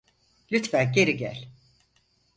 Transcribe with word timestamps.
Lütfen 0.51 0.91
geri 0.91 1.17
gel. 1.17 1.47